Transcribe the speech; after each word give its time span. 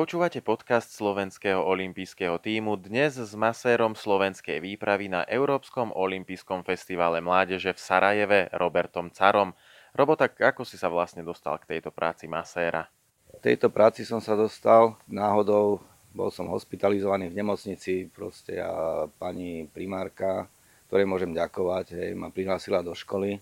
Počúvate 0.00 0.40
podcast 0.40 0.96
slovenského 0.96 1.60
olympijského 1.60 2.40
týmu 2.40 2.80
dnes 2.80 3.20
s 3.20 3.36
masérom 3.36 3.92
slovenskej 3.92 4.56
výpravy 4.64 5.12
na 5.12 5.28
Európskom 5.28 5.92
olympijskom 5.92 6.64
festivale 6.64 7.20
mládeže 7.20 7.76
v 7.76 7.84
Sarajeve 7.84 8.40
Robertom 8.56 9.12
Carom. 9.12 9.52
Robo, 9.92 10.16
tak 10.16 10.40
ako 10.40 10.64
si 10.64 10.80
sa 10.80 10.88
vlastne 10.88 11.20
dostal 11.20 11.60
k 11.60 11.76
tejto 11.76 11.92
práci 11.92 12.24
maséra? 12.24 12.88
V 13.28 13.44
tejto 13.44 13.68
práci 13.68 14.08
som 14.08 14.24
sa 14.24 14.32
dostal 14.40 14.96
náhodou, 15.04 15.84
bol 16.16 16.32
som 16.32 16.48
hospitalizovaný 16.48 17.28
v 17.28 17.36
nemocnici 17.44 18.08
proste 18.08 18.56
a 18.56 19.04
pani 19.04 19.68
primárka, 19.68 20.48
ktorej 20.88 21.04
môžem 21.04 21.36
ďakovať, 21.36 21.92
hej, 21.92 22.10
ma 22.16 22.32
prihlásila 22.32 22.80
do 22.80 22.96
školy 22.96 23.36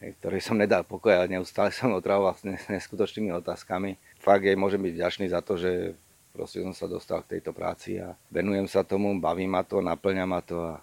ktorý 0.00 0.38
som 0.44 0.60
nedal 0.60 0.84
pokoj 0.84 1.16
a 1.16 1.28
neustále 1.28 1.72
som 1.72 1.92
otravoval 1.96 2.36
s 2.36 2.44
neskutočnými 2.44 3.32
otázkami. 3.40 3.96
Fakt 4.20 4.44
jej 4.44 4.56
môžem 4.58 4.82
byť 4.82 4.92
vďačný 4.92 5.26
za 5.32 5.40
to, 5.40 5.56
že 5.56 5.96
proste 6.36 6.60
som 6.60 6.76
sa 6.76 6.84
dostal 6.84 7.24
k 7.24 7.38
tejto 7.38 7.56
práci 7.56 7.96
a 7.96 8.12
venujem 8.28 8.68
sa 8.68 8.84
tomu, 8.84 9.16
baví 9.16 9.48
ma 9.48 9.64
to, 9.64 9.80
naplňa 9.80 10.24
ma 10.28 10.44
to 10.44 10.60
a 10.60 10.76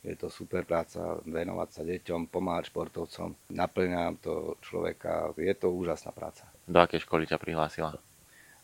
je 0.00 0.16
to 0.16 0.32
super 0.32 0.64
práca, 0.64 1.20
venovať 1.28 1.68
sa 1.72 1.82
deťom, 1.84 2.32
pomáhať 2.32 2.72
športovcom, 2.72 3.36
naplňa 3.52 4.16
to 4.20 4.56
človeka, 4.64 5.36
je 5.36 5.52
to 5.52 5.68
úžasná 5.68 6.12
práca. 6.12 6.48
Do 6.64 6.80
akej 6.80 7.04
školy 7.04 7.28
ťa 7.28 7.36
prihlásila? 7.36 8.00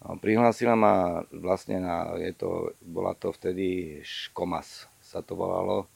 No, 0.01 0.16
prihlásila 0.16 0.77
ma 0.77 1.24
vlastne 1.33 1.80
na, 1.80 2.16
je 2.21 2.33
to, 2.37 2.73
bola 2.85 3.16
to 3.16 3.33
vtedy 3.33 4.01
Škomas 4.05 4.88
sa 5.01 5.21
to 5.21 5.37
volalo, 5.37 5.88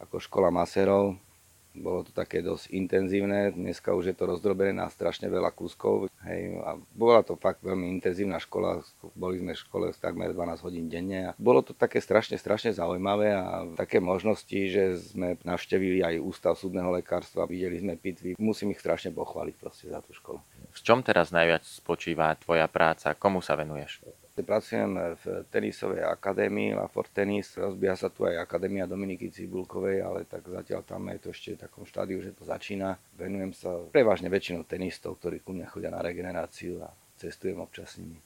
ako 0.00 0.20
škola 0.20 0.52
maserov, 0.52 1.16
bolo 1.78 2.04
to 2.04 2.12
také 2.12 2.42
dosť 2.44 2.74
intenzívne, 2.74 3.54
dneska 3.54 3.94
už 3.94 4.12
je 4.12 4.16
to 4.16 4.28
rozdrobené 4.28 4.74
na 4.74 4.90
strašne 4.90 5.30
veľa 5.30 5.54
kúskov. 5.54 6.10
Hej, 6.26 6.58
a 6.62 6.76
bola 6.92 7.22
to 7.22 7.38
fakt 7.38 7.62
veľmi 7.62 7.88
intenzívna 7.98 8.42
škola, 8.42 8.82
boli 9.14 9.38
sme 9.38 9.54
v 9.54 9.62
škole 9.62 9.86
takmer 9.94 10.34
12 10.34 10.66
hodín 10.66 10.86
denne 10.90 11.32
a 11.32 11.36
bolo 11.38 11.62
to 11.62 11.72
také 11.72 12.02
strašne, 12.02 12.36
strašne 12.36 12.74
zaujímavé 12.74 13.32
a 13.32 13.64
také 13.78 14.02
možnosti, 14.02 14.58
že 14.68 14.98
sme 14.98 15.38
navštevili 15.46 16.02
aj 16.02 16.14
ústav 16.20 16.58
súdneho 16.58 16.90
lekárstva, 16.92 17.48
videli 17.48 17.78
sme 17.78 17.94
pitvy, 17.94 18.34
musím 18.36 18.74
ich 18.74 18.82
strašne 18.82 19.14
pochváliť 19.14 19.54
proste 19.56 19.86
za 19.88 20.02
tú 20.02 20.12
školu. 20.12 20.42
V 20.74 20.80
čom 20.84 21.00
teraz 21.00 21.30
najviac 21.32 21.64
spočíva 21.64 22.34
tvoja 22.38 22.68
práca? 22.68 23.16
Komu 23.16 23.40
sa 23.40 23.56
venuješ? 23.56 24.04
Pracujem 24.46 25.18
v 25.18 25.24
tenisovej 25.50 26.06
akadémii 26.06 26.78
La 26.78 26.86
Fort 26.86 27.10
Tennis. 27.10 27.58
Rozbieha 27.58 27.98
sa 27.98 28.08
tu 28.08 28.26
aj 28.26 28.38
akadémia 28.38 28.86
Dominiky 28.86 29.34
Cibulkovej, 29.34 30.02
ale 30.02 30.24
tak 30.24 30.46
zatiaľ 30.46 30.86
tam 30.86 31.10
je 31.10 31.18
to 31.18 31.28
ešte 31.34 31.58
v 31.58 31.62
takom 31.66 31.84
štádiu, 31.84 32.22
že 32.22 32.34
to 32.34 32.46
začína. 32.46 32.96
Venujem 33.18 33.50
sa 33.50 33.74
prevažne 33.90 34.30
väčšinou 34.30 34.62
tenistov, 34.64 35.18
ktorí 35.18 35.42
ku 35.42 35.50
mňa 35.52 35.66
chodia 35.68 35.90
na 35.90 35.98
regeneráciu 35.98 36.82
a 36.86 36.94
cestujem 37.18 37.58
občas 37.58 37.98
s 37.98 38.02
nimi. 38.02 38.22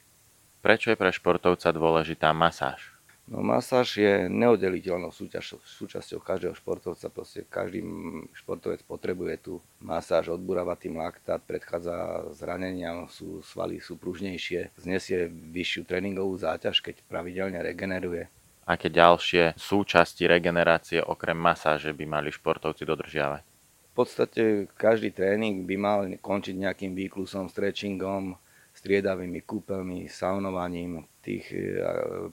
Prečo 0.62 0.94
je 0.94 1.00
pre 1.00 1.10
športovca 1.10 1.74
dôležitá 1.74 2.30
masáž? 2.30 2.91
No 3.31 3.39
masáž 3.39 4.03
je 4.03 4.27
neoddeliteľnou 4.27 5.15
súťaž, 5.15 5.56
súčasťou 5.62 6.19
každého 6.19 6.59
športovca. 6.59 7.06
Proste 7.06 7.47
každý 7.47 7.81
športovec 8.34 8.83
potrebuje 8.83 9.34
tú 9.39 9.55
masáž, 9.78 10.34
odburáva 10.34 10.75
tým 10.75 10.98
laktát, 10.98 11.39
predchádza 11.39 12.27
zraneniam, 12.34 13.06
sú 13.06 13.39
svaly 13.47 13.78
sú 13.78 13.95
pružnejšie, 13.95 14.75
znesie 14.75 15.31
vyššiu 15.31 15.87
tréningovú 15.87 16.34
záťaž, 16.34 16.83
keď 16.83 17.06
pravidelne 17.06 17.62
regeneruje. 17.62 18.27
Aké 18.67 18.91
ďalšie 18.91 19.59
súčasti 19.59 20.27
regenerácie 20.27 21.03
okrem 21.03 21.39
masáže 21.39 21.91
by 21.95 22.05
mali 22.06 22.31
športovci 22.31 22.83
dodržiavať? 22.87 23.43
V 23.93 23.95
podstate 23.95 24.43
každý 24.78 25.12
tréning 25.12 25.67
by 25.69 25.77
mal 25.77 25.98
končiť 26.19 26.55
nejakým 26.56 26.95
výklusom, 26.97 27.50
stretchingom, 27.53 28.39
striedavými 28.83 29.47
kúpeľmi, 29.47 30.11
saunovaním. 30.11 31.06
Tých 31.22 31.54
e, 31.54 31.59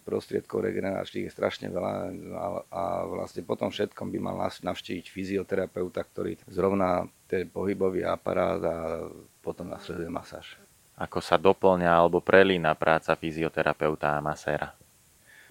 prostriedkov 0.02 0.66
regeneračných 0.66 1.30
je 1.30 1.36
strašne 1.38 1.70
veľa 1.70 1.94
a, 2.34 2.46
a 2.74 2.84
vlastne 3.06 3.46
potom 3.46 3.70
všetkom 3.70 4.10
by 4.10 4.18
mal 4.18 4.42
navštíviť 4.42 5.06
fyzioterapeuta, 5.14 6.02
ktorý 6.02 6.42
zrovna 6.50 7.06
ten 7.30 7.46
pohybový 7.46 8.02
aparát 8.02 8.58
a 8.66 8.78
potom 9.46 9.70
nasleduje 9.70 10.10
masáž. 10.10 10.58
Ako 10.98 11.22
sa 11.22 11.38
doplňa 11.38 11.86
alebo 11.86 12.18
prelína 12.18 12.74
práca 12.74 13.14
fyzioterapeuta 13.14 14.18
a 14.18 14.26
maséra? 14.26 14.74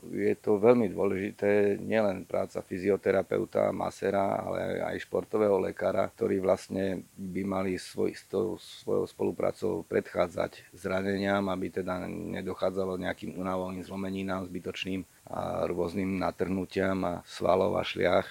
Je 0.06 0.34
to 0.38 0.62
veľmi 0.62 0.88
dôležité, 0.90 1.76
nielen 1.82 2.22
práca 2.24 2.62
fyzioterapeuta, 2.62 3.74
masera, 3.74 4.40
ale 4.40 4.80
aj 4.82 5.04
športového 5.04 5.58
lekára, 5.58 6.06
ktorí 6.08 6.38
vlastne 6.38 7.02
by 7.18 7.42
mali 7.42 7.76
svoj, 7.76 8.14
s 8.14 8.22
tou 8.30 8.56
svojou 8.58 9.06
spoluprácou 9.10 9.82
predchádzať 9.86 10.70
zraneniam, 10.72 11.46
aby 11.50 11.70
teda 11.70 12.06
nedochádzalo 12.08 12.98
nejakým 12.98 13.36
unavovým 13.36 13.82
zlomeninám 13.82 14.46
zbytočným 14.48 15.02
a 15.28 15.66
rôznym 15.68 16.16
natrhnutiam 16.16 16.98
a 17.04 17.14
svalov 17.28 17.76
a 17.76 17.84
šliach. 17.84 18.26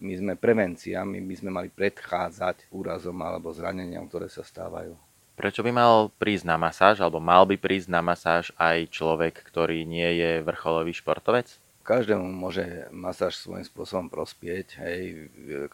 My 0.00 0.16
sme 0.16 0.32
prevencia, 0.40 1.04
my 1.04 1.20
by 1.20 1.34
sme 1.36 1.50
mali 1.52 1.68
predchádzať 1.68 2.72
úrazom 2.72 3.18
alebo 3.20 3.52
zraneniam, 3.52 4.08
ktoré 4.08 4.32
sa 4.32 4.40
stávajú. 4.40 5.11
Prečo 5.32 5.64
by 5.64 5.72
mal 5.72 6.12
prísť 6.20 6.44
na 6.44 6.60
masáž, 6.60 7.00
alebo 7.00 7.16
mal 7.16 7.48
by 7.48 7.56
prísť 7.56 7.88
na 7.88 8.04
masáž 8.04 8.52
aj 8.60 8.92
človek, 8.92 9.40
ktorý 9.40 9.88
nie 9.88 10.20
je 10.20 10.44
vrcholový 10.44 10.92
športovec? 10.92 11.56
Každému 11.82 12.22
môže 12.22 12.86
masáž 12.94 13.40
svojím 13.40 13.66
spôsobom 13.66 14.06
prospieť, 14.06 14.78
hej, 14.84 15.26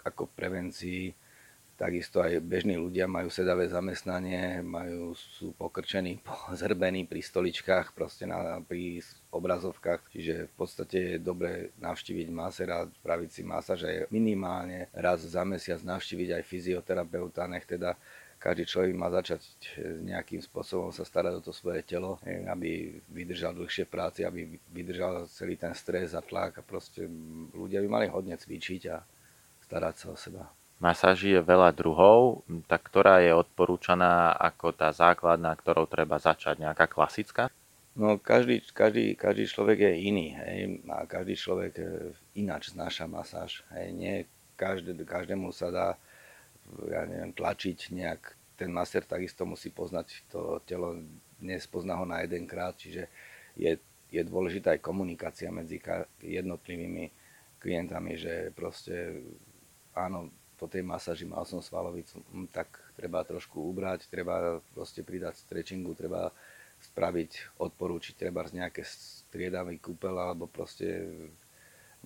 ako 0.06 0.30
prevencii. 0.32 1.12
Takisto 1.78 2.18
aj 2.18 2.42
bežní 2.42 2.74
ľudia 2.74 3.06
majú 3.06 3.30
sedavé 3.30 3.70
zamestnanie, 3.70 4.66
majú, 4.66 5.14
sú 5.14 5.54
pokrčení, 5.54 6.18
zrbení 6.58 7.04
pri 7.04 7.20
stoličkách, 7.22 7.92
proste 7.98 8.24
na, 8.24 8.62
pri 8.62 9.02
obrazovkách. 9.30 10.06
Čiže 10.10 10.48
v 10.48 10.54
podstate 10.54 10.98
je 10.98 11.18
dobre 11.20 11.76
navštíviť 11.82 12.28
masera, 12.30 12.88
spraviť 13.04 13.30
si 13.30 13.42
masáž 13.44 13.86
aj 13.86 14.10
minimálne 14.14 14.88
raz 14.96 15.22
za 15.22 15.44
mesiac 15.44 15.82
navštíviť 15.82 16.40
aj 16.40 16.42
fyzioterapeuta, 16.46 17.46
nech 17.50 17.68
teda 17.68 17.94
každý 18.38 18.64
človek 18.64 18.94
má 18.94 19.10
začať 19.10 19.42
eh, 19.76 19.98
nejakým 20.06 20.40
spôsobom 20.40 20.94
sa 20.94 21.02
starať 21.02 21.42
o 21.42 21.44
to 21.44 21.52
svoje 21.52 21.82
telo, 21.82 22.22
eh, 22.22 22.46
aby 22.46 23.02
vydržal 23.10 23.52
dlhšie 23.58 23.84
práci, 23.84 24.22
aby 24.22 24.56
vydržal 24.70 25.26
celý 25.28 25.58
ten 25.58 25.74
stres 25.74 26.14
a 26.14 26.22
tlak 26.22 26.58
a 26.58 26.62
proste 26.62 27.04
ľudia 27.52 27.82
by 27.84 27.88
mali 27.90 28.06
hodne 28.06 28.38
cvičiť 28.38 28.82
a 28.94 29.02
starať 29.66 29.94
sa 29.98 30.06
o 30.14 30.16
seba. 30.16 30.48
Masáži 30.78 31.34
je 31.34 31.42
veľa 31.42 31.74
druhov, 31.74 32.46
tak 32.70 32.86
ktorá 32.86 33.18
je 33.18 33.34
odporúčaná 33.34 34.30
ako 34.38 34.70
tá 34.70 34.94
základná, 34.94 35.50
ktorou 35.58 35.90
treba 35.90 36.22
začať, 36.22 36.62
nejaká 36.62 36.86
klasická? 36.86 37.50
No 37.98 38.14
každý, 38.14 38.62
každý, 38.70 39.18
každý 39.18 39.50
človek 39.50 39.90
je 39.90 39.92
iný 40.06 40.38
hej, 40.38 40.78
a 40.86 41.02
každý 41.02 41.34
človek 41.34 41.72
eh, 41.82 41.86
ináč 42.38 42.70
znáša 42.70 43.10
masáž. 43.10 43.66
Hej. 43.74 43.86
Nie 43.90 44.14
každé, 44.58 44.94
každému 45.02 45.54
sa 45.54 45.70
dá 45.70 45.88
ja 46.88 47.04
neviem, 47.04 47.32
tlačiť 47.32 47.92
nejak. 47.94 48.22
Ten 48.58 48.74
master 48.74 49.06
takisto 49.06 49.46
musí 49.46 49.70
poznať 49.70 50.26
to 50.30 50.58
telo, 50.66 50.98
nespozná 51.38 51.94
ho 51.94 52.06
na 52.06 52.26
jeden 52.26 52.46
krát, 52.50 52.74
čiže 52.74 53.06
je, 53.54 53.78
je 54.10 54.22
dôležitá 54.26 54.74
aj 54.74 54.82
komunikácia 54.82 55.48
medzi 55.54 55.78
jednotlivými 56.18 57.10
klientami, 57.62 58.18
že 58.18 58.50
proste 58.54 59.22
áno, 59.94 60.30
po 60.58 60.66
tej 60.66 60.82
masáži 60.82 61.22
mal 61.22 61.46
som 61.46 61.62
svalovicu, 61.62 62.18
hm, 62.34 62.50
tak 62.50 62.82
treba 62.98 63.22
trošku 63.22 63.62
ubrať, 63.62 64.10
treba 64.10 64.58
proste 64.74 65.06
pridať 65.06 65.38
stretchingu, 65.46 65.94
treba 65.94 66.34
spraviť, 66.78 67.58
odporúčiť 67.58 68.14
treba 68.14 68.46
z 68.46 68.62
nejaké 68.62 68.82
striedavý 68.86 69.78
kúpel 69.82 70.14
alebo 70.14 70.46
proste 70.46 71.06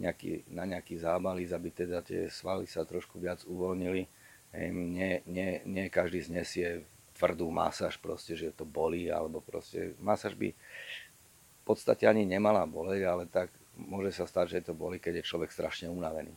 nejaký, 0.01 0.49
na 0.49 0.65
nejaký 0.65 0.97
zábalíz, 1.01 1.53
aby 1.53 1.69
teda 1.69 2.01
tie 2.01 2.28
svaly 2.33 2.65
sa 2.65 2.84
trošku 2.84 3.21
viac 3.21 3.45
uvoľnili 3.45 4.09
nie, 4.57 5.25
nie, 5.25 5.65
nie 5.65 5.87
každý 5.89 6.21
znesie 6.21 6.84
tvrdú 7.16 7.49
masáž, 7.49 7.97
proste, 7.97 8.37
že 8.37 8.53
to 8.53 8.69
bolí, 8.69 9.09
alebo 9.09 9.41
proste 9.41 9.97
masáž 10.01 10.37
by 10.37 10.53
v 10.53 11.63
podstate 11.65 12.04
ani 12.04 12.27
nemala 12.27 12.66
boleť, 12.66 13.03
ale 13.07 13.25
tak 13.31 13.49
môže 13.77 14.13
sa 14.13 14.28
stať, 14.28 14.59
že 14.59 14.69
to 14.69 14.75
boli, 14.77 15.01
keď 15.01 15.22
je 15.22 15.28
človek 15.28 15.54
strašne 15.54 15.89
unavený. 15.89 16.34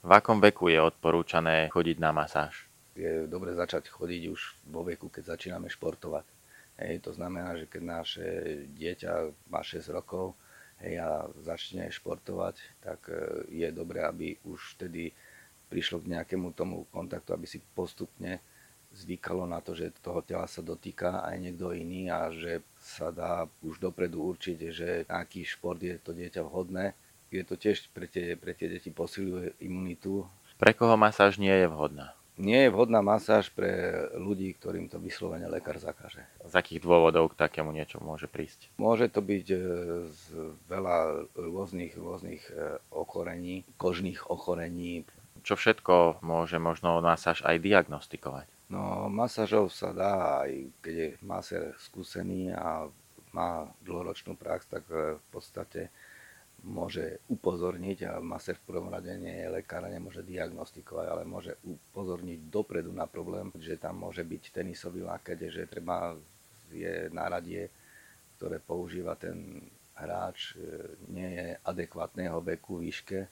V 0.00 0.10
akom 0.16 0.40
veku 0.40 0.72
je 0.72 0.80
odporúčané 0.80 1.68
chodiť 1.68 1.96
na 2.00 2.14
masáž? 2.14 2.64
Je 2.96 3.28
dobre 3.28 3.52
začať 3.52 3.92
chodiť 3.92 4.22
už 4.32 4.40
vo 4.72 4.80
veku, 4.80 5.12
keď 5.12 5.36
začíname 5.36 5.68
športovať. 5.68 6.24
Hej, 6.80 7.04
to 7.04 7.12
znamená, 7.12 7.60
že 7.60 7.68
keď 7.68 7.82
naše 7.84 8.28
dieťa 8.72 9.12
má 9.52 9.60
6 9.60 9.92
rokov 9.92 10.32
hej, 10.80 10.96
a 10.96 11.28
začne 11.44 11.92
športovať, 11.92 12.56
tak 12.80 13.04
e, 13.12 13.44
je 13.52 13.68
dobré, 13.68 14.00
aby 14.00 14.40
už 14.48 14.80
vtedy 14.80 15.12
prišlo 15.70 16.02
k 16.02 16.18
nejakému 16.18 16.50
tomu 16.52 16.90
kontaktu, 16.90 17.30
aby 17.30 17.46
si 17.46 17.62
postupne 17.72 18.42
zvykalo 18.90 19.46
na 19.46 19.62
to, 19.62 19.78
že 19.78 19.94
toho 20.02 20.20
tela 20.26 20.50
sa 20.50 20.66
dotýka 20.66 21.22
aj 21.22 21.36
niekto 21.38 21.70
iný 21.70 22.10
a 22.10 22.34
že 22.34 22.66
sa 22.74 23.14
dá 23.14 23.46
už 23.62 23.78
dopredu 23.78 24.18
určiť, 24.34 24.58
že 24.74 24.88
aký 25.06 25.46
šport 25.46 25.78
je 25.78 25.94
to 26.02 26.10
dieťa 26.10 26.42
vhodné. 26.42 26.98
Je 27.30 27.46
to 27.46 27.54
tiež 27.54 27.86
pre 27.94 28.10
tie, 28.10 28.34
pre 28.34 28.58
tie 28.58 28.66
deti 28.66 28.90
posiluje 28.90 29.54
imunitu. 29.62 30.26
Pre 30.58 30.74
koho 30.74 30.98
masáž 30.98 31.38
nie 31.38 31.54
je 31.54 31.70
vhodná? 31.70 32.18
Nie 32.40 32.66
je 32.66 32.72
vhodná 32.72 33.04
masáž 33.04 33.52
pre 33.52 33.92
ľudí, 34.16 34.56
ktorým 34.56 34.88
to 34.88 34.96
vyslovene 34.96 35.44
lekár 35.44 35.76
zakáže. 35.76 36.24
Z 36.40 36.56
akých 36.56 36.80
dôvodov 36.80 37.36
k 37.36 37.38
takému 37.38 37.68
niečo 37.68 38.00
môže 38.00 38.32
prísť? 38.32 38.72
Môže 38.80 39.12
to 39.12 39.20
byť 39.20 39.46
e, 39.52 39.58
z 40.08 40.22
veľa 40.64 41.28
rôznych, 41.36 41.92
rôznych 42.00 42.42
e, 42.48 42.80
ochorení, 42.96 43.68
kožných 43.76 44.32
ochorení. 44.32 45.04
Čo 45.42 45.54
všetko 45.56 46.24
môže 46.24 46.60
možno 46.60 47.00
masáž 47.00 47.42
aj 47.42 47.60
diagnostikovať? 47.60 48.46
No, 48.70 49.10
masážov 49.10 49.74
sa 49.74 49.90
dá, 49.90 50.46
aj 50.46 50.70
keď 50.78 50.94
je 50.94 51.08
masér 51.26 51.62
skúsený 51.82 52.54
a 52.54 52.86
má 53.34 53.66
dlhoročnú 53.82 54.38
prax, 54.38 54.70
tak 54.70 54.86
e, 54.90 55.18
v 55.18 55.26
podstate 55.30 55.90
môže 56.60 57.24
upozorniť 57.32 57.98
a 58.04 58.12
masér 58.20 58.60
v 58.60 58.68
prvom 58.68 58.92
rade 58.92 59.10
nie 59.16 59.32
je 59.32 59.48
lekár 59.48 59.86
nemôže 59.88 60.20
diagnostikovať, 60.22 61.06
ale 61.08 61.22
môže 61.24 61.56
upozorniť 61.64 62.52
dopredu 62.52 62.92
na 62.92 63.08
problém, 63.08 63.48
že 63.56 63.80
tam 63.80 64.04
môže 64.04 64.20
byť 64.20 64.52
tenisový 64.52 65.02
lakeť, 65.08 65.38
že 65.48 65.70
treba 65.70 66.14
je 66.70 67.08
náradie, 67.10 67.72
ktoré 68.36 68.60
používa 68.62 69.16
ten 69.16 69.66
hráč, 69.98 70.54
e, 70.54 70.94
nie 71.10 71.26
je 71.26 71.46
adekvátneho 71.64 72.38
veku, 72.44 72.78
výške 72.78 73.26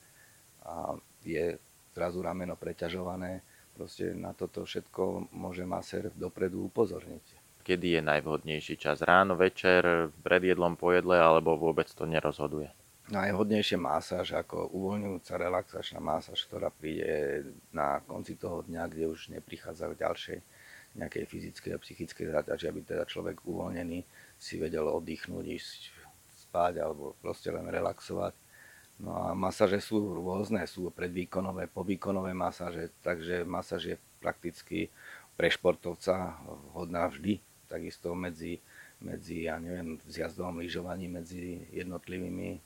a 0.67 0.99
je 1.23 1.59
zrazu 1.99 2.23
rameno 2.23 2.55
preťažované. 2.55 3.43
Proste 3.75 4.15
na 4.15 4.31
toto 4.31 4.63
všetko 4.63 5.35
môže 5.35 5.67
masér 5.67 6.15
dopredu 6.15 6.71
upozorniť 6.71 7.51
kedy 7.69 8.01
je 8.01 8.03
najvhodnejší 8.09 8.81
čas? 8.81 9.05
Ráno, 9.05 9.37
večer, 9.37 10.09
pred 10.25 10.41
jedlom, 10.41 10.73
po 10.73 10.89
jedle, 10.89 11.21
alebo 11.21 11.53
vôbec 11.53 11.85
to 11.93 12.09
nerozhoduje? 12.09 12.73
najhodnejšia 13.09 13.81
masáž 13.81 14.37
ako 14.37 14.69
uvoľňujúca 14.69 15.33
relaxačná 15.41 16.01
masáž, 16.01 16.45
ktorá 16.45 16.69
príde 16.69 17.45
na 17.73 18.05
konci 18.05 18.37
toho 18.37 18.61
dňa, 18.69 18.85
kde 18.93 19.09
už 19.09 19.33
neprichádza 19.33 19.89
k 19.93 20.01
ďalšej 20.05 20.39
nejakej 20.99 21.25
fyzickej 21.25 21.71
a 21.73 21.81
psychickej 21.81 22.27
záťaži, 22.33 22.65
aby 22.69 22.81
teda 22.85 23.05
človek 23.09 23.45
uvoľnený 23.49 24.05
si 24.37 24.61
vedel 24.61 24.89
oddychnúť, 24.89 25.45
ísť 25.57 25.81
spať 26.49 26.85
alebo 26.85 27.17
proste 27.21 27.49
len 27.49 27.69
relaxovať. 27.69 28.37
No 28.99 29.15
a 29.15 29.31
masáže 29.31 29.79
sú 29.79 30.19
rôzne, 30.19 30.67
sú 30.67 30.91
predvýkonové, 30.91 31.71
povýkonové 31.71 32.35
masáže, 32.35 32.91
takže 32.99 33.47
masáž 33.47 33.95
je 33.95 33.97
prakticky 34.19 34.91
pre 35.39 35.47
športovca 35.47 36.35
vhodná 36.75 37.07
vždy, 37.07 37.39
takisto 37.71 38.11
medzi, 38.19 38.59
medzi 38.99 39.47
ja 39.47 39.63
neviem, 39.63 40.03
zjazdovom 40.03 40.59
lyžovaní 40.59 41.07
medzi 41.07 41.63
jednotlivými 41.71 42.59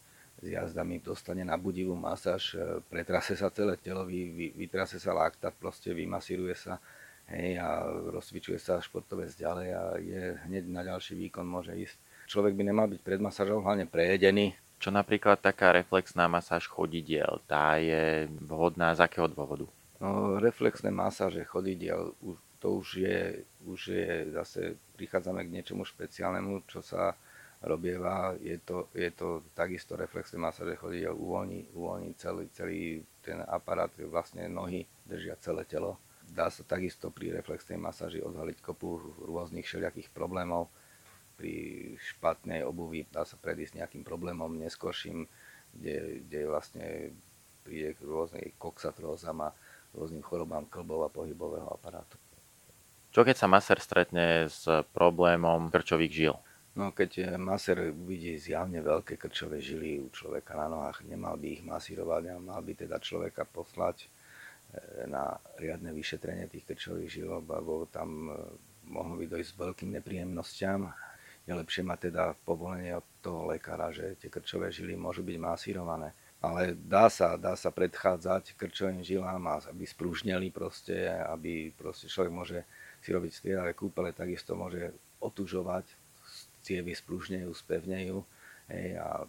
s 0.43 0.47
jazdami 0.49 0.99
dostane 0.99 1.45
na 1.45 1.55
budivú 1.55 1.95
masáž, 1.95 2.57
e, 2.57 2.81
pretrase 2.91 3.39
sa 3.39 3.53
celé 3.53 3.77
telo, 3.79 4.03
vy, 4.03 4.33
vy, 4.33 4.47
vytrase 4.57 4.99
sa 4.99 5.15
láktať, 5.15 5.55
proste 5.55 5.95
vymasíruje 5.95 6.57
sa 6.59 6.83
hej, 7.31 7.63
a 7.63 7.87
rozcvičuje 7.87 8.59
sa 8.59 8.83
športovec 8.83 9.31
ďalej 9.39 9.69
a 9.71 9.83
je 10.03 10.23
hneď 10.51 10.65
na 10.67 10.83
ďalší 10.83 11.15
výkon 11.29 11.47
môže 11.47 11.77
ísť. 11.77 11.97
Človek 12.27 12.59
by 12.59 12.63
nemal 12.65 12.91
byť 12.91 13.01
pred 13.05 13.21
masážou 13.23 13.63
hlavne 13.63 13.87
prejedený. 13.87 14.57
Čo 14.83 14.91
napríklad 14.91 15.39
taká 15.39 15.71
reflexná 15.71 16.27
masáž 16.27 16.67
chodidiel, 16.67 17.39
tá 17.47 17.79
je 17.79 18.27
vhodná 18.43 18.91
z 18.99 19.07
akého 19.07 19.31
dôvodu? 19.31 19.71
No, 20.03 20.43
reflexné 20.43 20.91
masáže 20.91 21.47
chodidiel, 21.47 22.19
to 22.59 22.83
už 22.83 22.99
je, 22.99 23.47
už 23.63 23.81
je 23.95 24.35
zase, 24.35 24.75
prichádzame 24.99 25.47
k 25.47 25.55
niečomu 25.55 25.87
špeciálnemu, 25.87 26.67
čo 26.67 26.83
sa 26.83 27.15
robieva, 27.63 28.35
je 28.43 28.59
to, 28.59 28.91
je 28.91 29.07
to 29.15 29.47
takisto 29.55 29.95
reflexné 29.95 30.43
masáže 30.43 30.75
a 30.75 31.15
uvoľní, 31.15 31.71
uvoľní 31.79 32.19
celý, 32.19 32.51
celý 32.51 33.07
ten 33.23 33.39
aparát, 33.39 33.95
vlastne 34.11 34.51
nohy 34.51 34.83
držia 35.07 35.39
celé 35.39 35.63
telo. 35.63 36.03
Dá 36.27 36.51
sa 36.51 36.67
takisto 36.67 37.15
pri 37.15 37.31
reflexnej 37.31 37.79
masáži 37.79 38.19
odhaliť 38.19 38.59
kopu 38.59 38.99
rôznych 39.31 39.63
všelijakých 39.63 40.11
problémov. 40.11 40.67
Pri 41.43 41.99
špatnej 41.99 42.63
obuvi 42.63 43.03
dá 43.11 43.27
sa 43.27 43.35
predísť 43.35 43.83
nejakým 43.83 44.07
problémom 44.07 44.55
neskorším, 44.63 45.27
kde, 45.75 46.23
kde 46.23 46.41
vlastne 46.47 47.11
príde 47.67 47.99
k 47.99 48.01
rôznej 48.07 48.55
koksatrózam 48.63 49.43
a 49.43 49.51
rôznym 49.91 50.23
chorobám 50.23 50.71
klbov 50.71 51.03
a 51.03 51.11
pohybového 51.11 51.67
aparátu. 51.67 52.15
Čo 53.11 53.27
keď 53.27 53.37
sa 53.43 53.51
maser 53.51 53.83
stretne 53.83 54.47
s 54.47 54.71
problémom 54.95 55.67
krčových 55.69 56.15
žil? 56.15 56.35
No 56.73 56.89
keď 56.95 57.37
maser 57.37 57.93
vidí 57.93 58.39
zjavne 58.41 58.81
veľké 58.81 59.21
krčové 59.21 59.61
žily 59.61 60.01
u 60.01 60.09
človeka 60.09 60.57
na 60.57 60.73
nohách, 60.73 61.05
nemal 61.05 61.37
by 61.37 61.61
ich 61.61 61.63
masírovať 61.67 62.23
a 62.33 62.41
mal 62.41 62.65
by 62.65 62.73
teda 62.73 62.97
človeka 62.97 63.45
poslať 63.45 64.07
eh, 64.07 65.11
na 65.11 65.37
riadne 65.59 65.93
vyšetrenie 65.93 66.49
tých 66.49 66.65
krčových 66.65 67.11
žil, 67.11 67.29
lebo 67.45 67.85
tam 67.93 68.31
eh, 68.31 68.39
mohlo 68.89 69.21
by 69.21 69.29
dojsť 69.29 69.51
s 69.53 69.61
veľkým 69.61 69.91
nepríjemnosťam. 70.01 71.12
Je 71.43 71.53
lepšie 71.53 71.83
mať 71.83 72.13
teda 72.13 72.39
povolenie 72.47 72.95
od 72.95 73.07
toho 73.19 73.51
lekára, 73.51 73.91
že 73.91 74.15
tie 74.19 74.31
krčové 74.31 74.71
žily 74.71 74.95
môžu 74.95 75.27
byť 75.27 75.37
masírované. 75.43 76.15
Ale 76.43 76.75
dá 76.75 77.07
sa, 77.07 77.39
dá 77.39 77.55
sa 77.55 77.71
predchádzať 77.71 78.59
krčovým 78.59 79.03
žilám, 79.03 79.63
aby 79.71 79.87
sprúžneli 79.87 80.51
proste, 80.51 81.07
aby 81.07 81.71
proste 81.71 82.11
človek 82.11 82.33
môže 82.35 82.59
si 82.99 83.15
robiť 83.15 83.31
striedavé 83.31 83.75
kúpele, 83.75 84.11
takisto 84.11 84.59
môže 84.59 84.91
otužovať 85.23 85.87
cievy 86.63 86.95
spružnejú, 86.95 87.51
spevnejú 87.51 88.23
hej, 88.71 88.99
a 88.99 89.27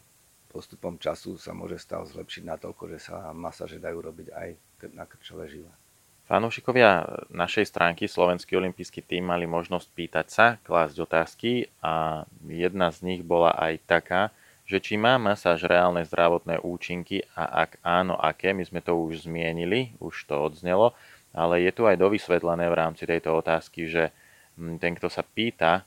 postupom 0.49 1.01
času 1.01 1.37
sa 1.41 1.53
môže 1.53 1.81
stav 1.81 2.05
zlepšiť 2.05 2.45
natoľko, 2.45 2.83
že 2.93 3.09
sa 3.09 3.33
masaže 3.33 3.81
dajú 3.81 4.05
robiť 4.05 4.27
aj 4.29 4.49
na 4.93 5.05
krčové 5.09 5.49
žile. 5.49 5.73
Fanúšikovia 6.23 7.03
našej 7.35 7.67
stránky 7.67 8.07
Slovenský 8.07 8.55
olimpijský 8.55 9.03
tým 9.03 9.27
mali 9.27 9.43
možnosť 9.43 9.87
pýtať 9.91 10.27
sa, 10.31 10.45
klásť 10.63 11.03
otázky 11.03 11.67
a 11.83 12.23
jedna 12.47 12.95
z 12.95 13.03
nich 13.03 13.21
bola 13.27 13.51
aj 13.51 13.83
taká, 13.83 14.21
že 14.63 14.79
či 14.79 14.95
má 14.95 15.19
masáž 15.19 15.67
reálne 15.67 15.99
zdravotné 16.07 16.63
účinky 16.63 17.27
a 17.35 17.67
ak 17.67 17.83
áno, 17.83 18.15
aké, 18.15 18.55
my 18.55 18.63
sme 18.63 18.79
to 18.79 18.95
už 18.95 19.27
zmienili, 19.27 19.99
už 19.99 20.23
to 20.23 20.39
odznelo, 20.39 20.95
ale 21.35 21.67
je 21.67 21.75
tu 21.75 21.83
aj 21.83 21.99
dovysvetlené 21.99 22.71
v 22.71 22.77
rámci 22.79 23.03
tejto 23.03 23.35
otázky, 23.35 23.91
že 23.91 24.15
hm, 24.55 24.79
ten, 24.79 24.95
kto 24.95 25.11
sa 25.11 25.27
pýta, 25.27 25.83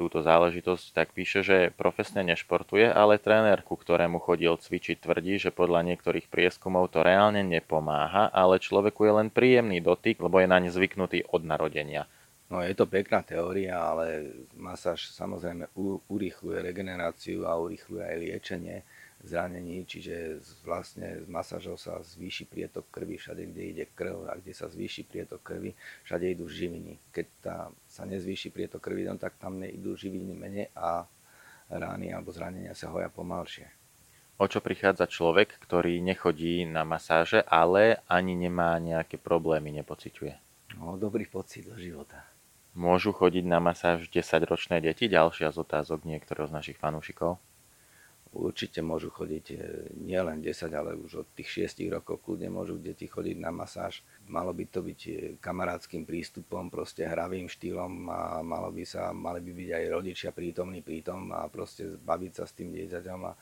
túto 0.00 0.24
záležitosť, 0.24 0.96
tak 0.96 1.12
píše, 1.12 1.44
že 1.44 1.68
profesne 1.76 2.24
nešportuje, 2.24 2.88
ale 2.88 3.20
tréner, 3.20 3.60
ku 3.60 3.76
ktorému 3.76 4.16
chodil 4.16 4.56
cvičiť, 4.56 5.04
tvrdí, 5.04 5.36
že 5.36 5.52
podľa 5.52 5.84
niektorých 5.92 6.32
prieskumov 6.32 6.88
to 6.88 7.04
reálne 7.04 7.44
nepomáha, 7.44 8.32
ale 8.32 8.56
človeku 8.56 9.04
je 9.04 9.12
len 9.12 9.28
príjemný 9.28 9.84
dotyk, 9.84 10.24
lebo 10.24 10.40
je 10.40 10.48
naň 10.48 10.72
zvyknutý 10.72 11.28
od 11.28 11.44
narodenia. 11.44 12.08
No 12.48 12.64
je 12.64 12.72
to 12.72 12.88
pekná 12.88 13.20
teória, 13.20 13.76
ale 13.76 14.32
masáž 14.56 15.12
samozrejme 15.12 15.68
urýchluje 16.08 16.64
regeneráciu 16.64 17.44
a 17.44 17.60
urýchluje 17.60 18.00
aj 18.08 18.16
liečenie 18.24 18.76
zranení, 19.24 19.82
čiže 19.82 20.38
vlastne 20.62 21.22
s 21.22 21.26
masážou 21.26 21.74
sa 21.74 21.98
zvýši 21.98 22.46
prietok 22.46 22.86
krvi 22.86 23.18
všade, 23.18 23.50
kde 23.50 23.62
ide 23.62 23.84
krv 23.90 24.30
a 24.30 24.38
kde 24.38 24.54
sa 24.54 24.70
zvýši 24.70 25.02
prietok 25.10 25.42
krvi, 25.42 25.74
všade 26.06 26.26
idú 26.30 26.46
živiny. 26.46 27.02
Keď 27.10 27.26
tá, 27.42 27.56
sa 27.90 28.06
nezvýši 28.06 28.54
prietok 28.54 28.78
krvi, 28.78 29.10
no, 29.10 29.18
tak 29.18 29.34
tam 29.42 29.58
neidú 29.58 29.98
živiny 29.98 30.38
menej 30.38 30.66
a 30.78 31.02
rány 31.66 32.14
alebo 32.14 32.30
zranenia 32.30 32.78
sa 32.78 32.94
hoja 32.94 33.10
pomalšie. 33.10 33.66
O 34.38 34.46
čo 34.46 34.62
prichádza 34.62 35.10
človek, 35.10 35.58
ktorý 35.66 35.98
nechodí 35.98 36.62
na 36.62 36.86
masáže, 36.86 37.42
ale 37.42 37.98
ani 38.06 38.38
nemá 38.38 38.78
nejaké 38.78 39.18
problémy, 39.18 39.74
nepociťuje? 39.82 40.34
No, 40.78 40.94
dobrý 40.94 41.26
pocit 41.26 41.66
do 41.66 41.74
života. 41.74 42.22
Môžu 42.78 43.10
chodiť 43.10 43.42
na 43.42 43.58
masáž 43.58 44.06
10-ročné 44.06 44.78
deti? 44.78 45.10
Ďalšia 45.10 45.50
z 45.50 45.58
otázok 45.58 46.06
niektorého 46.06 46.46
z 46.46 46.54
našich 46.54 46.78
fanúšikov 46.78 47.42
určite 48.38 48.78
môžu 48.78 49.10
chodiť 49.10 49.44
e, 49.50 49.56
nielen 49.98 50.38
10, 50.40 50.70
ale 50.70 50.94
už 50.94 51.26
od 51.26 51.28
tých 51.34 51.66
6 51.68 51.82
rokov 51.90 52.22
kľudne 52.22 52.48
môžu 52.54 52.78
deti 52.78 53.10
chodiť 53.10 53.36
na 53.42 53.50
masáž. 53.50 54.06
Malo 54.30 54.54
by 54.54 54.64
to 54.70 54.80
byť 54.86 55.00
e, 55.06 55.12
kamarádským 55.42 56.06
prístupom, 56.06 56.70
proste 56.70 57.02
hravým 57.02 57.50
štýlom 57.50 58.06
a 58.06 58.40
malo 58.46 58.70
by 58.70 58.86
sa, 58.86 59.10
mali 59.10 59.42
by 59.42 59.50
byť 59.50 59.70
aj 59.74 59.84
rodičia 59.90 60.30
prítomní 60.30 60.80
prítom 60.80 61.34
a 61.34 61.50
proste 61.50 61.98
baviť 61.98 62.32
sa 62.32 62.44
s 62.46 62.54
tým 62.54 62.70
dieťaťom 62.70 63.20
a 63.26 63.32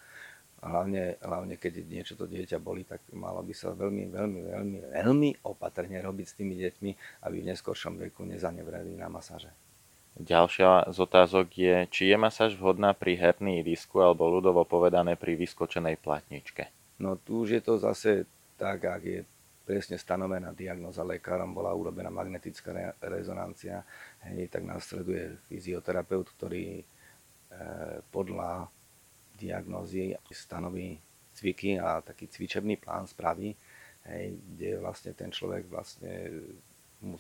hlavne, 0.65 1.21
hlavne 1.21 1.55
keď 1.61 1.85
niečo 1.85 2.15
to 2.17 2.25
dieťa 2.25 2.57
boli, 2.57 2.89
tak 2.89 3.05
malo 3.13 3.45
by 3.45 3.53
sa 3.53 3.77
veľmi, 3.77 4.09
veľmi, 4.09 4.41
veľmi, 4.49 4.79
veľmi 4.97 5.31
opatrne 5.45 6.01
robiť 6.01 6.27
s 6.27 6.37
tými 6.41 6.57
deťmi, 6.57 6.91
aby 7.29 7.37
v 7.45 7.49
neskoršom 7.53 8.01
veku 8.09 8.25
nezanevreli 8.25 8.97
na 8.97 9.13
masáže. 9.13 9.66
Ďalšia 10.17 10.89
z 10.89 10.97
otázok 10.97 11.47
je, 11.53 11.77
či 11.93 12.03
je 12.09 12.17
masáž 12.17 12.57
vhodná 12.57 12.97
pri 12.97 13.21
herný 13.21 13.61
disku 13.61 14.01
alebo 14.01 14.25
ľudovo 14.25 14.65
povedané 14.65 15.13
pri 15.13 15.37
vyskočenej 15.37 16.01
platničke. 16.01 16.73
No 16.97 17.21
tu 17.21 17.45
už 17.45 17.61
je 17.61 17.63
to 17.63 17.77
zase 17.77 18.25
tak, 18.57 18.89
ak 18.89 19.03
je 19.05 19.21
presne 19.69 20.01
stanovená 20.01 20.57
diagnoza 20.57 21.05
lekárom, 21.05 21.53
bola 21.53 21.77
urobená 21.77 22.09
magnetická 22.09 22.73
re- 22.73 22.97
rezonancia, 23.05 23.85
hej, 24.25 24.49
tak 24.49 24.65
následuje 24.65 25.37
fyzioterapeut, 25.53 26.33
ktorý 26.39 26.81
e, 26.81 26.85
podľa 28.09 28.73
diagnózy 29.37 30.17
stanoví 30.33 30.97
cviky 31.37 31.77
a 31.77 32.01
taký 32.01 32.31
cvičebný 32.33 32.81
plán 32.81 33.05
spraví, 33.05 33.53
hej, 34.09 34.27
kde 34.33 34.81
vlastne 34.81 35.13
ten 35.13 35.29
človek 35.29 35.69
vlastne 35.69 36.41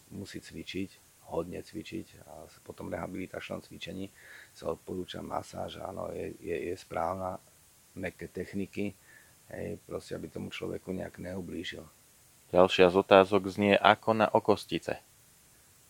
musí 0.08 0.40
cvičiť, 0.40 1.05
hodne 1.30 1.58
cvičiť 1.62 2.06
a 2.26 2.46
po 2.62 2.72
tom 2.72 2.90
rehabilitačnom 2.92 3.62
cvičení 3.62 4.10
sa 4.54 4.70
odporúča 4.72 5.22
masáž, 5.22 5.82
áno, 5.82 6.10
je, 6.14 6.34
je, 6.38 6.56
je 6.70 6.74
správna, 6.78 7.42
meké 7.96 8.28
techniky, 8.28 8.92
hej, 9.50 9.80
proste 9.88 10.14
aby 10.14 10.28
tomu 10.28 10.52
človeku 10.52 10.92
nejak 10.92 11.18
neublížil. 11.18 11.84
Ďalšia 12.54 12.92
z 12.92 12.96
otázok 13.02 13.42
znie 13.50 13.74
ako 13.74 14.10
na 14.14 14.26
okostice. 14.30 15.02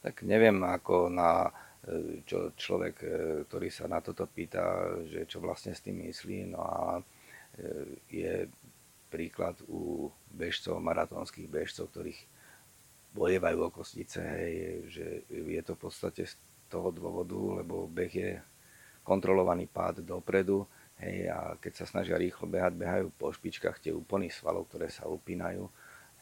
Tak 0.00 0.24
neviem 0.24 0.56
ako 0.64 1.12
na 1.12 1.52
e, 1.84 2.22
čo 2.24 2.56
človek, 2.56 2.94
e, 3.02 3.08
ktorý 3.44 3.68
sa 3.68 3.90
na 3.90 4.00
toto 4.00 4.24
pýta, 4.24 4.96
že 5.04 5.28
čo 5.28 5.42
vlastne 5.42 5.76
s 5.76 5.84
tým 5.84 6.00
myslí, 6.08 6.56
no 6.56 6.62
a 6.64 6.82
e, 6.96 7.02
je 8.08 8.34
príklad 9.12 9.58
u 9.68 10.08
bežcov, 10.32 10.80
maratónskych 10.80 11.44
bežcov, 11.50 11.92
ktorých 11.92 12.20
bolievajú 13.16 13.58
o 13.64 13.72
kostice, 13.72 14.20
hej, 14.20 14.54
že 14.92 15.06
je 15.32 15.62
to 15.64 15.72
v 15.72 15.82
podstate 15.88 16.28
z 16.28 16.36
toho 16.68 16.92
dôvodu, 16.92 17.64
lebo 17.64 17.88
beh 17.88 18.12
je 18.12 18.30
kontrolovaný 19.00 19.64
pád 19.64 20.04
dopredu, 20.04 20.68
hej, 21.00 21.32
a 21.32 21.56
keď 21.56 21.72
sa 21.80 21.86
snažia 21.88 22.20
rýchlo 22.20 22.44
behať, 22.44 22.76
behajú 22.76 23.06
po 23.16 23.32
špičkách 23.32 23.80
tie 23.80 23.96
úpony 23.96 24.28
svalov, 24.28 24.68
ktoré 24.68 24.92
sa 24.92 25.08
upínajú, 25.08 25.64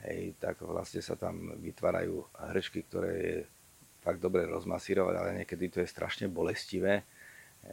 hej, 0.06 0.38
tak 0.38 0.62
vlastne 0.62 1.02
sa 1.02 1.18
tam 1.18 1.58
vytvárajú 1.58 2.22
hrčky, 2.54 2.86
ktoré 2.86 3.12
je 3.18 3.38
fakt 4.04 4.20
dobre 4.20 4.46
rozmasírovať, 4.46 5.14
ale 5.16 5.30
niekedy 5.42 5.72
to 5.72 5.78
je 5.82 5.88
strašne 5.88 6.30
bolestivé, 6.30 7.02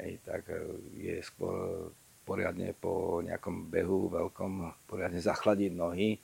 hej, 0.02 0.18
tak 0.26 0.50
je 0.96 1.20
skôr 1.22 1.92
poriadne 2.24 2.72
po 2.78 3.20
nejakom 3.20 3.68
behu 3.68 4.08
veľkom 4.08 4.88
poriadne 4.88 5.20
zachladiť 5.30 5.72
nohy, 5.76 6.18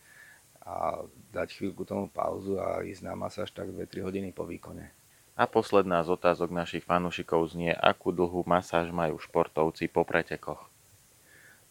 a 0.67 0.99
dať 1.31 1.55
chvíľku 1.55 1.87
tomu 1.87 2.11
pauzu 2.11 2.59
a 2.59 2.83
ísť 2.83 3.07
na 3.07 3.15
masáž 3.15 3.55
tak 3.55 3.71
2-3 3.71 4.03
hodiny 4.03 4.29
po 4.35 4.43
výkone. 4.43 4.91
A 5.39 5.47
posledná 5.47 6.03
z 6.03 6.11
otázok 6.11 6.51
našich 6.51 6.83
fanúšikov 6.83 7.55
znie, 7.55 7.71
akú 7.71 8.11
dlhú 8.11 8.43
masáž 8.43 8.91
majú 8.91 9.15
športovci 9.21 9.87
po 9.87 10.03
pretekoch? 10.03 10.59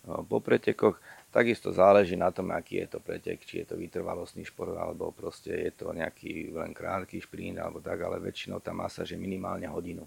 No, 0.07 0.23
po 0.23 0.39
pretekoch 0.39 1.03
takisto 1.35 1.75
záleží 1.75 2.15
na 2.15 2.31
tom, 2.31 2.55
aký 2.55 2.87
je 2.87 2.97
to 2.97 2.99
pretek, 3.03 3.43
či 3.43 3.67
je 3.67 3.75
to 3.75 3.77
vytrvalostný 3.77 4.47
šport, 4.47 4.79
alebo 4.79 5.11
proste 5.11 5.51
je 5.51 5.73
to 5.75 5.91
nejaký 5.91 6.55
len 6.55 6.71
krátky 6.71 7.19
šprint, 7.21 7.59
alebo 7.59 7.83
tak, 7.83 8.01
ale 8.07 8.23
väčšinou 8.23 8.63
tá 8.63 8.71
masáž 8.71 9.13
je 9.13 9.21
minimálne 9.21 9.67
hodinu. 9.67 10.07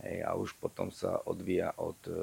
Hej, 0.00 0.22
a 0.22 0.38
už 0.38 0.54
potom 0.62 0.94
sa 0.94 1.18
odvíja 1.26 1.74
od, 1.76 1.98
e, 2.06 2.14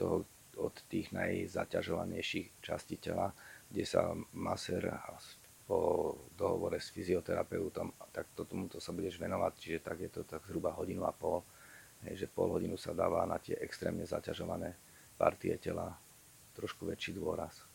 toho, 0.00 0.24
od 0.56 0.74
tých 0.88 1.12
najzaťažovanejších 1.12 2.64
častí 2.64 2.96
tela, 2.96 3.36
kde 3.70 3.84
sa 3.84 4.14
masér 4.32 4.94
po 5.66 6.14
dohovore 6.38 6.78
s 6.78 6.94
fyzioterapeutom, 6.94 7.90
tak 8.14 8.30
to, 8.38 8.46
tomuto 8.46 8.78
sa 8.78 8.94
budeš 8.94 9.18
venovať, 9.18 9.52
čiže 9.58 9.78
tak 9.82 9.98
je 9.98 10.10
to 10.10 10.22
tak 10.22 10.46
zhruba 10.46 10.70
hodinu 10.70 11.02
a 11.02 11.10
pol, 11.10 11.42
že 12.06 12.30
pol 12.30 12.54
hodinu 12.54 12.78
sa 12.78 12.94
dáva 12.94 13.26
na 13.26 13.42
tie 13.42 13.58
extrémne 13.58 14.06
zaťažované 14.06 14.78
partie 15.18 15.58
tela 15.58 15.98
trošku 16.54 16.86
väčší 16.86 17.18
dôraz. 17.18 17.66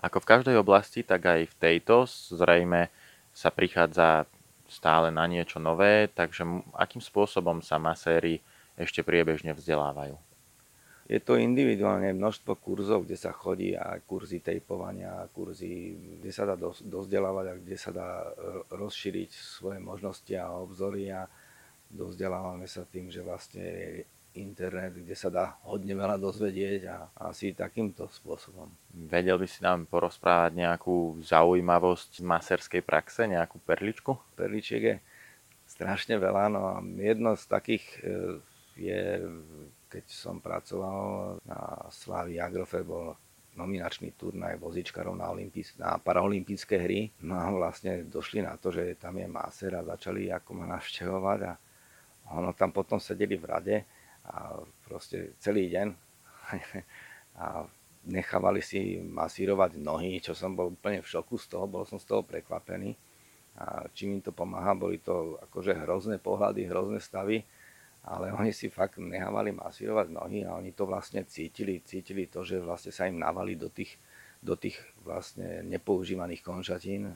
Ako 0.00 0.22
v 0.22 0.30
každej 0.32 0.56
oblasti, 0.56 1.04
tak 1.04 1.26
aj 1.26 1.50
v 1.50 1.58
tejto 1.58 2.08
zrejme 2.08 2.88
sa 3.34 3.52
prichádza 3.52 4.24
stále 4.70 5.10
na 5.10 5.26
niečo 5.26 5.58
nové, 5.58 6.06
takže 6.06 6.46
akým 6.78 7.02
spôsobom 7.02 7.60
sa 7.60 7.76
maséri 7.82 8.40
ešte 8.78 9.02
priebežne 9.02 9.52
vzdelávajú? 9.52 10.29
Je 11.10 11.18
to 11.18 11.34
individuálne 11.34 12.14
množstvo 12.14 12.54
kurzov, 12.62 13.02
kde 13.02 13.18
sa 13.18 13.34
chodí 13.34 13.74
a 13.74 13.98
kurzy 13.98 14.38
tejpovania, 14.38 15.26
kurzy, 15.34 15.98
kde 16.22 16.30
sa 16.30 16.46
dá 16.46 16.54
dozdelávať 16.86 17.46
a 17.50 17.58
kde 17.58 17.76
sa 17.76 17.90
dá 17.90 18.10
e, 18.22 18.30
rozšíriť 18.70 19.30
svoje 19.34 19.82
možnosti 19.82 20.30
a 20.38 20.54
obzory 20.54 21.10
a 21.10 21.26
dozdelávame 21.90 22.70
sa 22.70 22.86
tým, 22.86 23.10
že 23.10 23.26
vlastne 23.26 23.66
internet, 24.38 24.94
kde 24.94 25.18
sa 25.18 25.26
dá 25.34 25.58
hodne 25.66 25.98
veľa 25.98 26.14
dozvedieť 26.14 26.80
a 26.86 27.10
asi 27.26 27.58
takýmto 27.58 28.06
spôsobom. 28.06 28.70
Vedel 28.94 29.34
by 29.34 29.50
si 29.50 29.66
nám 29.66 29.90
porozprávať 29.90 30.54
nejakú 30.54 31.18
zaujímavosť 31.26 32.22
maserskej 32.22 32.86
praxe, 32.86 33.26
nejakú 33.26 33.58
perličku? 33.66 34.14
Perličiek 34.38 34.82
je 34.86 34.96
strašne 35.66 36.22
veľa, 36.22 36.54
no 36.54 36.62
a 36.70 36.74
jedno 37.02 37.34
z 37.34 37.44
takých 37.50 37.84
e, 37.98 37.98
je 38.78 39.02
keď 39.90 40.06
som 40.06 40.38
pracoval 40.38 41.42
na 41.42 41.90
Slávy 41.90 42.38
Agrofe, 42.38 42.86
bol 42.86 43.18
nominačný 43.58 44.14
turnaj 44.14 44.56
vozičkarov 44.62 45.18
na, 45.18 45.26
Olympis, 45.34 45.74
na 45.74 45.98
paraolympijské 45.98 46.78
hry. 46.78 47.10
No 47.26 47.34
a 47.34 47.50
vlastne 47.50 48.06
došli 48.06 48.46
na 48.46 48.54
to, 48.54 48.70
že 48.70 48.94
tam 48.94 49.18
je 49.18 49.26
maser 49.26 49.74
a 49.74 49.82
začali 49.82 50.30
ako 50.30 50.50
ma 50.54 50.70
navštevovať 50.78 51.40
a 51.50 51.52
ono 52.30 52.54
tam 52.54 52.70
potom 52.70 53.02
sedeli 53.02 53.34
v 53.34 53.48
rade 53.50 53.76
a 54.30 54.62
proste 54.86 55.34
celý 55.42 55.66
deň 55.74 55.88
a 57.42 57.66
nechávali 58.06 58.62
si 58.62 59.02
masírovať 59.02 59.76
nohy, 59.82 60.22
čo 60.22 60.32
som 60.32 60.54
bol 60.54 60.70
úplne 60.70 61.02
v 61.02 61.10
šoku 61.10 61.34
z 61.34 61.50
toho, 61.50 61.66
bol 61.66 61.82
som 61.82 61.98
z 61.98 62.06
toho 62.06 62.22
prekvapený. 62.22 62.94
A 63.58 63.90
čím 63.92 64.16
im 64.16 64.22
to 64.22 64.30
pomáha, 64.30 64.78
boli 64.78 65.02
to 65.02 65.36
akože 65.50 65.74
hrozné 65.74 66.22
pohľady, 66.22 66.70
hrozné 66.70 67.02
stavy 67.02 67.42
ale 68.04 68.32
oni 68.32 68.52
si 68.52 68.72
fakt 68.72 68.96
nehávali 68.96 69.52
masírovať 69.52 70.08
nohy 70.08 70.40
a 70.48 70.56
oni 70.56 70.72
to 70.72 70.88
vlastne 70.88 71.24
cítili, 71.28 71.84
cítili 71.84 72.24
to, 72.26 72.40
že 72.40 72.56
vlastne 72.56 72.92
sa 72.92 73.04
im 73.04 73.20
navali 73.20 73.60
do 73.60 73.68
tých, 73.68 74.00
do 74.40 74.56
tých 74.56 74.80
vlastne 75.04 75.60
nepoužívaných 75.68 76.40
končatín 76.40 77.12
e, 77.12 77.14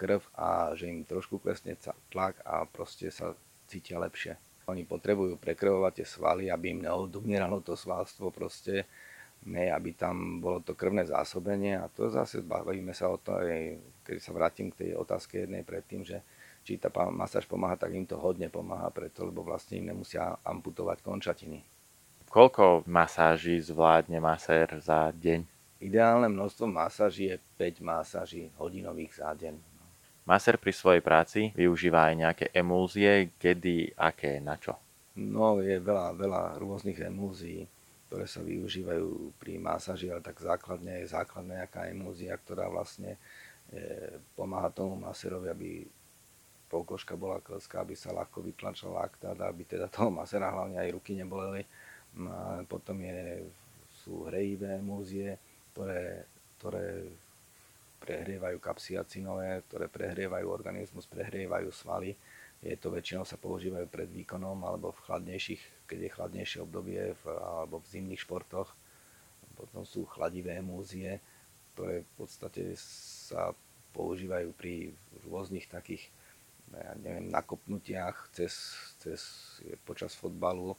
krv 0.00 0.24
a 0.32 0.72
že 0.72 0.88
im 0.88 1.04
trošku 1.04 1.36
klesne 1.36 1.76
tlak 2.08 2.40
a 2.48 2.64
proste 2.64 3.12
sa 3.12 3.36
cítia 3.68 4.00
lepšie. 4.00 4.40
Oni 4.66 4.82
potrebujú 4.82 5.36
prekrvovať 5.38 6.02
tie 6.02 6.06
svaly, 6.08 6.44
aby 6.50 6.74
im 6.74 6.80
neodumieralo 6.88 7.62
to 7.62 7.76
svalstvo 7.76 8.32
proste, 8.32 8.88
ne, 9.46 9.70
aby 9.70 9.94
tam 9.94 10.42
bolo 10.42 10.64
to 10.64 10.74
krvné 10.74 11.06
zásobenie 11.06 11.78
a 11.78 11.86
to 11.92 12.10
zase 12.10 12.42
bavíme 12.42 12.90
sa 12.96 13.12
o 13.12 13.20
to, 13.20 13.36
keď 14.02 14.16
sa 14.18 14.32
vrátim 14.32 14.72
k 14.72 14.80
tej 14.80 14.90
otázke 14.98 15.44
jednej 15.44 15.62
predtým, 15.62 16.02
že 16.02 16.24
či 16.66 16.82
tá 16.82 16.90
masáž 17.14 17.46
pomáha, 17.46 17.78
tak 17.78 17.94
im 17.94 18.02
to 18.02 18.18
hodne 18.18 18.50
pomáha 18.50 18.90
preto, 18.90 19.22
lebo 19.22 19.46
vlastne 19.46 19.78
im 19.78 19.94
nemusia 19.94 20.34
amputovať 20.42 20.98
končatiny. 20.98 21.62
Koľko 22.26 22.82
masáží 22.90 23.62
zvládne 23.62 24.18
masér 24.18 24.82
za 24.82 25.14
deň? 25.14 25.46
Ideálne 25.78 26.26
množstvo 26.26 26.66
masáží 26.66 27.30
je 27.30 27.38
5 27.54 27.86
masáží 27.86 28.50
hodinových 28.58 29.22
za 29.22 29.30
deň. 29.30 29.54
Masér 30.26 30.58
pri 30.58 30.74
svojej 30.74 31.02
práci 31.06 31.54
využíva 31.54 32.10
aj 32.10 32.14
nejaké 32.18 32.46
emulzie, 32.50 33.30
kedy, 33.38 33.94
aké, 33.94 34.42
na 34.42 34.58
čo? 34.58 34.74
No, 35.14 35.62
je 35.62 35.78
veľa, 35.78 36.18
veľa 36.18 36.42
rôznych 36.58 36.98
emulzií, 36.98 37.62
ktoré 38.10 38.26
sa 38.26 38.42
využívajú 38.42 39.38
pri 39.38 39.62
masáži, 39.62 40.10
ale 40.10 40.26
tak 40.26 40.42
základne 40.42 41.06
je 41.06 41.14
základná 41.14 41.62
nejaká 41.62 41.86
emulzia, 41.86 42.34
ktorá 42.34 42.66
vlastne 42.66 43.14
je, 43.70 44.18
pomáha 44.34 44.68
tomu 44.74 44.98
masérovi, 44.98 45.46
aby 45.46 45.68
polkoška 46.66 47.14
bola 47.14 47.38
klská, 47.38 47.82
aby 47.86 47.94
sa 47.94 48.10
ľahko 48.10 48.42
vytlačil 48.42 48.90
laktát, 48.90 49.38
aby 49.38 49.62
teda 49.62 49.86
toho 49.86 50.10
masera 50.10 50.50
hlavne 50.50 50.82
aj 50.82 50.94
ruky 50.94 51.14
neboleli. 51.14 51.62
No 52.16 52.30
a 52.32 52.64
potom 52.66 52.98
je, 53.02 53.46
sú 54.02 54.26
hrejivé 54.26 54.80
emúzie, 54.80 55.36
ktoré, 55.72 56.24
ktoré 56.58 57.06
prehrievajú 58.00 58.58
kapsiacinové, 58.62 59.66
ktoré 59.68 59.86
prehrievajú 59.90 60.46
organizmus, 60.46 61.08
prehrievajú 61.10 61.68
svaly. 61.74 62.14
Je 62.64 62.74
to 62.78 62.88
väčšinou 62.88 63.28
sa 63.28 63.36
používajú 63.36 63.86
pred 63.86 64.08
výkonom 64.08 64.56
alebo 64.64 64.90
v 64.90 65.04
chladnejších, 65.06 65.86
keď 65.86 65.98
je 66.02 66.14
chladnejšie 66.14 66.58
obdobie 66.64 67.12
v, 67.12 67.24
alebo 67.36 67.82
v 67.84 67.90
zimných 67.92 68.24
športoch. 68.24 68.72
Potom 69.56 69.84
sú 69.84 70.08
chladivé 70.08 70.60
emúzie, 70.60 71.20
ktoré 71.76 72.04
v 72.04 72.12
podstate 72.16 72.76
sa 72.76 73.52
používajú 73.92 74.52
pri 74.56 74.92
rôznych 75.24 75.68
takých 75.68 76.08
ja 76.74 76.92
neviem, 76.98 77.30
nakopnutiach 77.30 78.30
cez, 78.34 78.74
cez, 78.98 79.20
počas 79.86 80.14
fotbalu, 80.18 80.74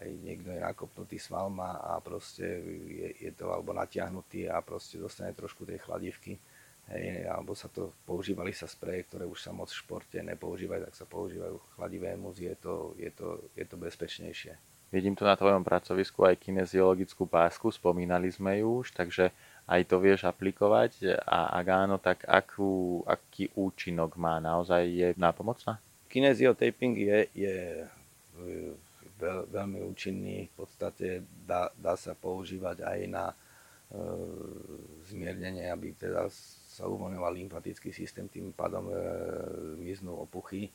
hej, 0.00 0.12
niekto 0.20 0.52
je 0.52 0.60
nakopnutý 0.60 1.16
s 1.16 1.32
valma 1.32 1.80
a 1.80 1.96
proste 2.04 2.44
je, 2.88 3.08
je 3.28 3.30
to 3.32 3.48
alebo 3.48 3.72
natiahnutý 3.72 4.48
a 4.52 4.60
proste 4.60 5.00
dostane 5.00 5.32
trošku 5.32 5.64
tej 5.64 5.80
chladivky. 5.80 6.36
Hej, 6.90 7.30
alebo 7.30 7.54
sa 7.54 7.70
to, 7.70 7.94
používali 8.02 8.50
sa 8.50 8.66
spreje, 8.66 9.06
ktoré 9.06 9.22
už 9.22 9.38
sa 9.38 9.54
moc 9.54 9.70
v 9.70 9.78
športe 9.78 10.18
nepoužívajú, 10.18 10.90
tak 10.90 10.96
sa 10.98 11.06
používajú 11.06 11.62
chladivé 11.78 12.18
muzy, 12.18 12.50
je 12.50 12.56
to, 12.58 12.74
je 12.98 13.10
to, 13.14 13.46
je 13.54 13.62
to 13.62 13.76
bezpečnejšie. 13.78 14.58
Vidím 14.90 15.14
tu 15.14 15.22
na 15.22 15.38
tvojom 15.38 15.62
pracovisku 15.62 16.26
aj 16.26 16.42
kineziologickú 16.42 17.22
pásku, 17.30 17.70
spomínali 17.70 18.26
sme 18.26 18.58
ju 18.58 18.82
už, 18.82 18.90
takže 18.90 19.30
aj 19.70 19.82
to 19.86 20.02
vieš 20.02 20.26
aplikovať 20.26 21.22
a 21.22 21.54
ak 21.62 21.66
áno, 21.70 21.96
tak 22.02 22.26
akú, 22.26 23.00
aký 23.06 23.54
účinok 23.54 24.18
má? 24.18 24.42
Naozaj 24.42 24.82
je 24.90 25.08
nápomocná? 25.14 25.78
Kineziotaping 26.10 26.98
je, 26.98 27.18
je 27.38 27.56
veľ, 29.22 29.46
veľmi 29.46 29.78
účinný, 29.86 30.50
v 30.50 30.54
podstate 30.58 31.22
dá, 31.46 31.70
dá 31.78 31.94
sa 31.94 32.18
používať 32.18 32.82
aj 32.82 32.98
na 33.06 33.30
e, 33.30 33.34
zmiernenie, 35.06 35.70
aby 35.70 35.94
teda 35.94 36.26
sa 36.66 36.90
uvoľňoval 36.90 37.30
lymfatický 37.30 37.94
systém, 37.94 38.26
tým 38.26 38.50
pádom 38.50 38.90
e, 38.90 39.94
opuchy. 40.10 40.66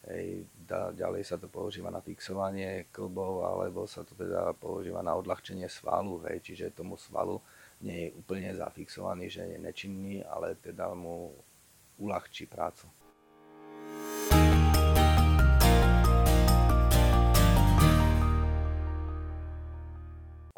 Hej, 0.00 0.48
da, 0.56 0.90
ďalej 0.96 1.28
sa 1.28 1.36
to 1.36 1.46
používa 1.46 1.92
na 1.92 2.00
fixovanie 2.00 2.88
klbov, 2.88 3.44
alebo 3.44 3.84
sa 3.84 4.00
to 4.00 4.16
teda 4.16 4.56
používa 4.56 5.04
na 5.04 5.12
odľahčenie 5.12 5.68
svalu, 5.68 6.24
hej, 6.26 6.40
čiže 6.40 6.72
tomu 6.72 6.96
svalu 6.96 7.36
nie 7.80 8.08
je 8.08 8.14
úplne 8.16 8.52
zafixovaný, 8.52 9.32
že 9.32 9.44
je 9.44 9.56
nečinný, 9.56 10.20
ale 10.24 10.56
teda 10.60 10.92
mu 10.92 11.32
uľahčí 11.96 12.44
prácu. 12.48 12.88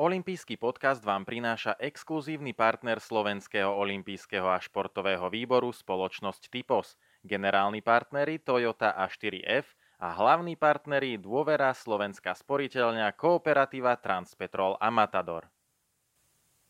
Olympijský 0.02 0.58
podcast 0.58 0.98
vám 1.06 1.22
prináša 1.22 1.78
exkluzívny 1.78 2.58
partner 2.58 2.98
Slovenského 2.98 3.70
olympijského 3.70 4.50
a 4.50 4.58
športového 4.58 5.30
výboru 5.30 5.70
spoločnosť 5.70 6.50
Typos, 6.50 6.98
generálni 7.22 7.86
partneri 7.86 8.42
Toyota 8.42 8.98
a 8.98 9.06
4F 9.06 9.62
a 10.02 10.10
hlavní 10.10 10.58
partneri 10.58 11.22
Dôvera 11.22 11.70
Slovenská 11.70 12.34
sporiteľňa 12.34 13.14
Kooperativa 13.14 13.94
Transpetrol 13.94 14.74
a 14.82 14.90
Matador. 14.90 15.46